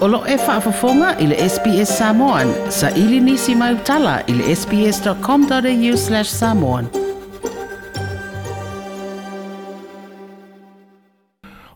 [0.00, 2.48] Olo e whaafafonga i le SPS Samoan.
[2.70, 6.86] Sa ili nisi mai utala i le sps.com.au slash samoan.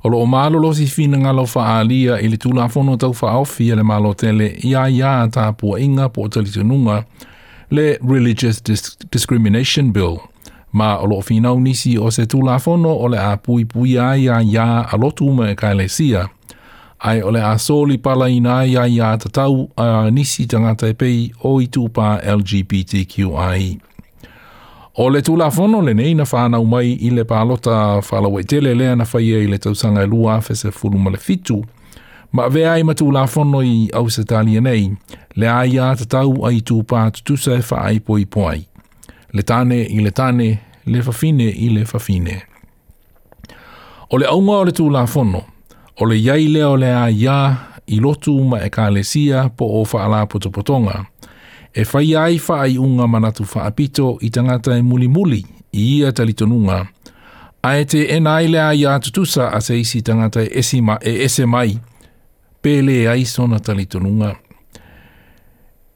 [0.05, 4.15] Olo o lo si fina ngalo faalia i le tula afono tau faaofi le malo
[4.15, 7.05] tele ia ia ta pua inga po talitununga
[7.71, 8.63] le Religious
[9.13, 10.17] Discrimination Bill.
[10.73, 14.17] Ma olo o finau nisi o se tula afono o le a pui pui ia
[14.17, 16.19] ia ia alotu me kailesia.
[16.23, 16.31] Olo
[17.05, 21.21] ai ole a soli pala ina ai ai a tatau a nisi tangata e pei
[21.43, 23.67] o i tūpā LGBTQI.
[25.03, 27.77] O le tūla fono le nei na whāna umai i le pālota
[28.07, 31.19] whālau e tele lea na whaia e i le tausanga e lua fese fulu male
[31.21, 31.61] fitu,
[32.33, 34.87] ma vea ai ma tūla fono i au se tālia nei,
[35.37, 38.65] le ai a tatau a i tūpā tutusa e wha ai poi poi.
[39.35, 40.49] Le tāne i le tāne,
[40.87, 42.39] le fafine i le fafine.
[44.09, 45.45] O le aunga o le tūla fono,
[46.01, 47.37] o le iai lea o le a ia
[47.95, 51.05] i lotu ma e kālesia po o whaala putopotonga.
[51.75, 55.41] E whai ai wha unga manatu whaapito i tangata e muli muli
[55.73, 56.81] i ia talitonunga.
[57.65, 61.15] A e te ena ai lea ia tutusa a se isi tangata e esima e
[61.25, 61.49] esemai.
[61.49, 61.79] mai,
[62.65, 64.35] pēle ai sona talitonunga.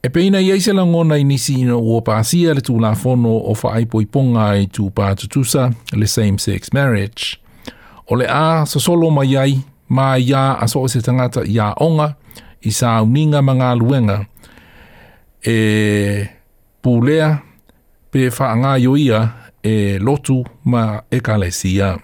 [0.02, 3.54] E peina iai se langona i nisi ina ua pāsia le tū la fono o
[3.54, 7.36] whaai poiponga e tū pātutusa le same-sex marriage.
[8.06, 9.58] O le a solo mai ai
[9.88, 12.14] ma ia a so se tangata ia onga
[12.62, 14.24] i sa uninga mga luenga
[15.42, 16.26] e
[16.82, 17.38] pulea
[18.10, 19.20] pe whaanga ioia
[19.62, 21.98] e lotu ma e kalesia.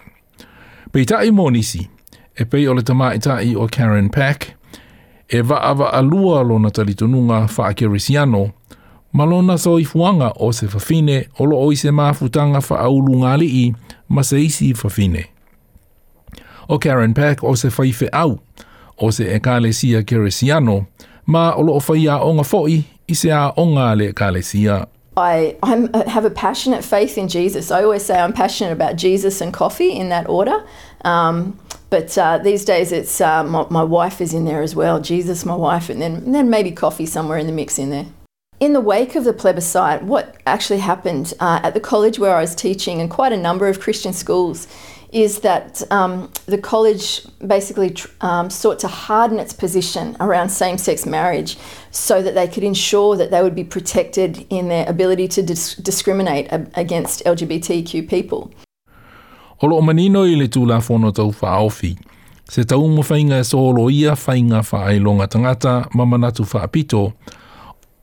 [0.92, 1.88] Pe i tai monisi,
[2.36, 4.54] e pei i ole tama i tai o Karen Pack,
[5.28, 8.52] e va ava alua lo na talitununga wha kerisiano,
[9.12, 12.12] ma lo na so i fuanga o se fafine o lo o i se maa
[12.12, 13.72] futanga wha aulu ngali i
[14.08, 15.33] ma se isi fafine.
[16.68, 18.40] o Karen Peck o se whaife au,
[18.98, 20.86] o se e kālesia keresiano,
[21.26, 24.88] ma o loo whai a onga fo'i i se a onga le kālesia.
[25.16, 27.70] I I'm, uh, have a passionate faith in Jesus.
[27.70, 30.64] I always say I'm passionate about Jesus and coffee in that order.
[31.04, 31.58] Um,
[31.90, 35.00] but uh, these days, it's uh, my, my, wife is in there as well.
[35.00, 38.06] Jesus, my wife, and then and then maybe coffee somewhere in the mix in there.
[38.58, 42.40] In the wake of the plebiscite, what actually happened uh, at the college where I
[42.40, 44.66] was teaching, and quite a number of Christian schools,
[45.14, 51.06] is that um, the college basically um, sought to harden its position around same sex
[51.06, 51.56] marriage
[51.92, 55.76] so that they could ensure that they would be protected in their ability to dis-
[55.76, 58.50] discriminate against LGBTQ people.
[59.60, 61.96] O loo manino i le tūlāwhono tau whaofi.
[62.50, 67.12] Se tau mo whainga e sōlo ia whainga whaailonga tangata mamanatu whaapito,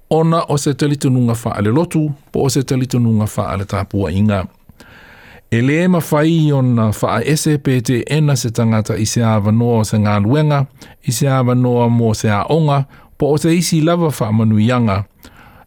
[0.10, 4.46] ona o se talitununga whaale lotu po o se talitununga whaale tāpua inga.
[5.54, 9.82] E le ma fai ona fa a SPT ena se tangata i se awa noa
[9.90, 10.62] se ngā luenga,
[11.04, 12.78] i se awa noa mō se a onga,
[13.20, 14.96] po o se isi lava fa manuianga,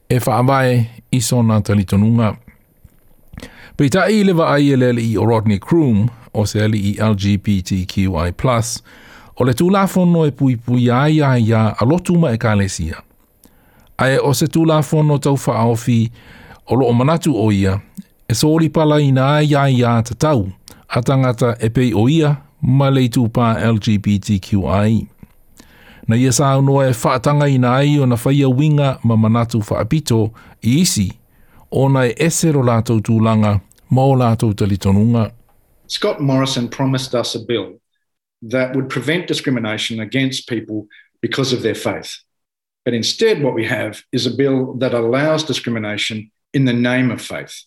[0.08, 0.78] e fa awae
[1.12, 2.30] i sona talitonunga.
[3.76, 6.96] Pei ta i lewa ai e lele i o Rodney Kroom, o se ali i
[7.04, 8.62] LGBTQI+,
[9.36, 12.96] o le tū lafono e pui pui a ia i a lotuma e kālesia.
[14.00, 16.06] Ai o se tū lafono tau fa aofi,
[16.72, 17.82] o lo o manatu o ia,
[18.28, 20.46] e sori pala ina e ai ai a te tau,
[20.88, 24.94] a tangata e pei o ia, ma lei tūpā LGBTQI.
[26.08, 29.16] Na ia e sāu noa e whaatanga ina ai e o na whaia winga ma
[29.16, 30.26] manatu whaapito
[30.62, 31.08] i isi,
[31.70, 33.58] o na e esero lātou tūlanga
[33.90, 35.30] ma o lātou talitonunga.
[35.86, 37.78] Scott Morrison promised us a bill
[38.42, 40.86] that would prevent discrimination against people
[41.20, 42.18] because of their faith.
[42.84, 47.20] But instead, what we have is a bill that allows discrimination in the name of
[47.20, 47.64] faith.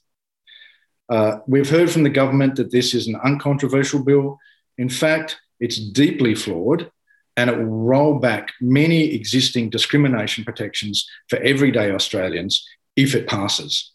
[1.09, 4.37] Uh, we've heard from the government that this is an uncontroversial bill.
[4.77, 6.89] In fact, it's deeply flawed
[7.37, 13.91] and it will roll back many existing discrimination protections for everyday Australians if it passes.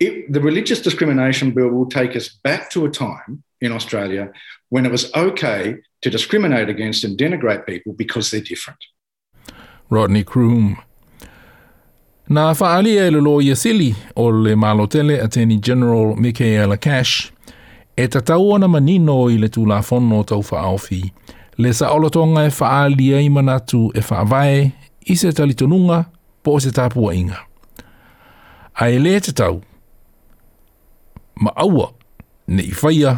[0.00, 4.32] It, the religious discrimination bill will take us back to a time in Australia
[4.70, 8.78] when it was okay to discriminate against and denigrate people because they're different.
[9.90, 10.78] Rodney Croom,
[12.30, 17.32] Nā whaalia e le lo ia sili o le malotele Attorney General Michaela Cash,
[17.96, 21.10] e tatau tau ana manino i le tūlā whono tau whaawhi,
[21.58, 24.70] le sa olotonga e whaalia i manatu e whaavae
[25.10, 26.04] i se talitonunga
[26.42, 27.40] po se tāpua inga.
[28.78, 29.58] A e le te tau,
[31.36, 31.90] ma aua
[32.46, 33.16] ne i whaia,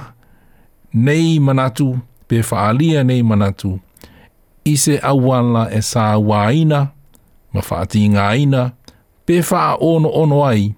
[0.95, 1.99] nei manatu,
[2.29, 3.77] pe whaalia nei manatu,
[4.65, 6.87] i se awala e sa waina,
[7.53, 8.83] ma whaati ngā aina, ma
[9.27, 10.75] Be wha ono ono ai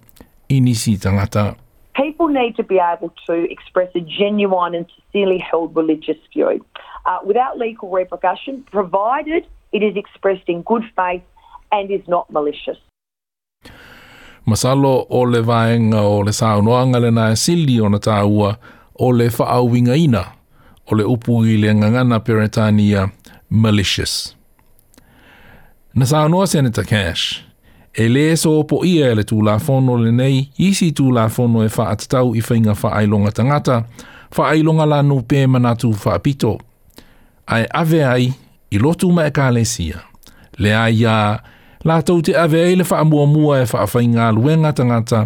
[0.48, 1.56] i nisi tangata.
[1.94, 6.64] People need to be able to express a genuine and sincerely held religious view
[7.06, 11.22] uh, without legal repercussion, provided it is expressed in good faith
[11.72, 12.76] and is not malicious.
[14.46, 18.56] Masalo o le vaenga o le saunoanga le nae sili o na tāua
[18.94, 20.24] o le whaawinga ina
[20.86, 23.10] o le upu i le ngangana peretania
[23.50, 24.36] malicious.
[25.94, 27.45] Na saunoa Senator Cash.
[27.98, 31.30] E le so po ia e le tū la fono le nei, isi tū la
[31.32, 33.76] fono e wha atatau i whainga wha ailonga tangata,
[34.36, 36.58] wha ailonga la nu pē manatu wha apito.
[37.48, 38.26] Ai ave ai,
[38.70, 40.02] i lotu mai ka le sia.
[40.60, 41.40] Le ai a,
[41.88, 45.24] la tau te ave ai le wha mua mua e wha whainga luenga tangata,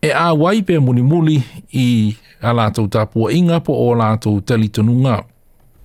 [0.00, 1.36] e a wai pē muni muli
[1.76, 1.86] i
[2.40, 5.20] a la tau tapua inga po o la tau talitonunga.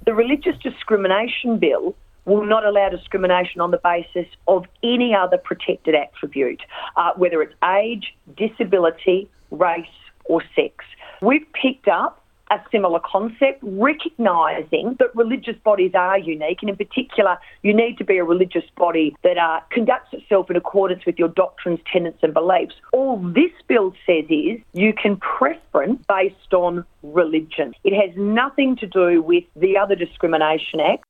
[0.07, 1.92] The Religious Discrimination Bill
[2.27, 6.62] will not allow discrimination on the basis of any other protected attribute,
[6.97, 9.88] uh, whether it's age, disability, race,
[10.25, 10.83] or sex.
[11.21, 12.21] We've picked up
[12.51, 18.06] a similar concept, recognising that religious bodies are unique, and in particular, you need to
[18.06, 22.33] be a religious body that uh, conducts itself in accordance with your doctrines, tenets, and
[22.33, 22.75] beliefs.
[22.94, 27.73] All this bill says is you can preference based on religion.
[27.83, 31.03] It has nothing to do with the other Discrimination Act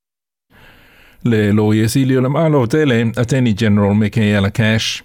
[1.23, 5.03] le lo yesi le na malo tele attorney general Michaela Cash.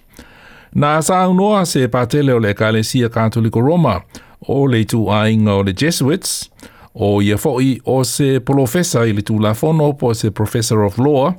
[0.75, 4.01] Na sa noa se patele o le kalesia katoliko Roma
[4.47, 6.49] o le tu ainga o le Jesuits
[6.93, 11.33] o ia foi o se profesa i le tu lafono po se professor of law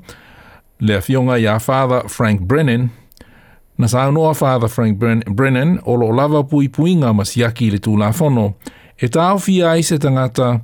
[0.81, 2.91] le afionga ia father Frank Brennan
[3.79, 5.01] Na sa noa father Frank
[5.35, 8.53] Brennan o lo lava pui puinga masiaki i le tu lafono
[8.99, 10.61] e tau fia i se tangata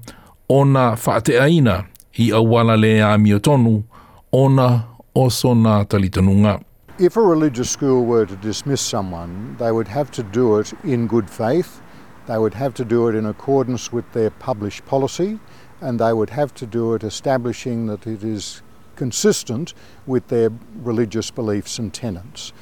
[0.48, 1.80] ona whaateaina
[2.22, 3.82] i awala le a miotonu tonu
[4.32, 4.84] ona
[5.14, 6.62] o sona talitanunga.
[6.98, 11.06] If a religious school were to dismiss someone, they would have to do it in
[11.06, 11.80] good faith,
[12.26, 15.38] they would have to do it in accordance with their published policy,
[15.80, 18.62] and they would have to do it establishing that it is
[18.96, 19.72] consistent
[20.06, 20.50] with their
[20.82, 22.52] religious beliefs and tenets.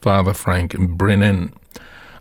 [0.00, 1.52] Father Frank Brennan.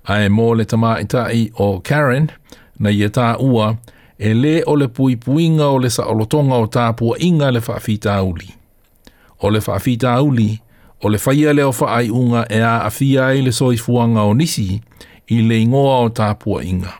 [0.09, 0.97] Ai mō le tamā
[1.33, 2.31] i o Karen,
[2.79, 3.77] na i ta ua,
[4.19, 8.49] e le o le pui puinga o le olotonga o tāpua inga le whaafita uli.
[9.41, 10.59] O le whaafita uli,
[11.01, 14.81] o le whaia le o whaai unga e a awhia e le soifuanga o nisi
[15.29, 16.93] i le ingoa o tāpua inga.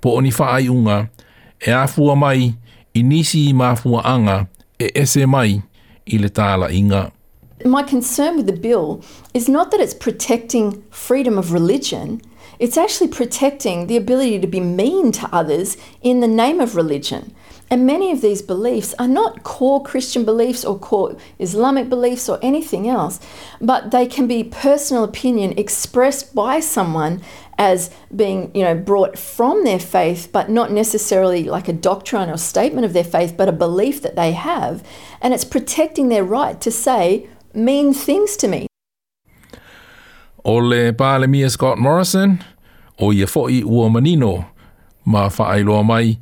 [0.00, 1.08] Po o ni whaai unga,
[1.64, 2.54] e a fua mai
[2.94, 4.46] i nisi i mafua anga
[4.78, 5.62] e ese mai
[6.06, 7.10] i le tāla inga.
[7.64, 9.04] My concern with the bill
[9.34, 12.20] is not that it's protecting freedom of religion–
[12.62, 17.34] It's actually protecting the ability to be mean to others in the name of religion.
[17.68, 22.38] And many of these beliefs are not core Christian beliefs or core Islamic beliefs or
[22.40, 23.18] anything else,
[23.60, 27.20] but they can be personal opinion expressed by someone
[27.58, 32.36] as being, you know, brought from their faith, but not necessarily like a doctrine or
[32.36, 34.86] statement of their faith, but a belief that they have.
[35.20, 38.68] And it's protecting their right to say mean things to me.
[40.44, 42.42] Ole Barlemier Scott Morrison
[43.00, 44.44] o ia fo'i ua manino
[45.04, 46.18] ma whaailoa mai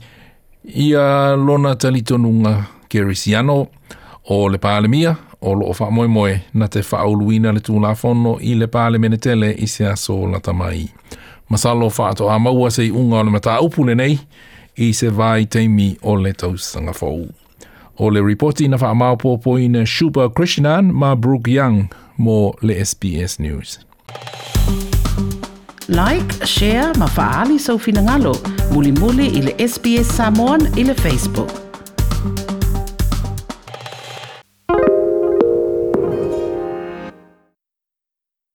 [0.75, 3.67] ia lona talitonunga Gerisiano
[4.29, 4.59] o le
[4.89, 9.53] mia o loo whaamoemoe na te whaauluina le tūla fono i le pāle mene tele
[9.59, 10.89] i se aso la tamai.
[11.49, 14.19] Masalo whaato a maua se i unga o le mata upune nei
[14.77, 17.29] i se vai teimi o le tausanga fōu.
[17.99, 22.75] O le reporti na wha maopopo i na Shuba Krishnan ma Brooke Young mo le
[22.85, 23.79] SBS News
[25.91, 28.35] like, share, ma faali sau finangalo,
[28.73, 31.70] muli muli ile SBS Samoan ile Facebook.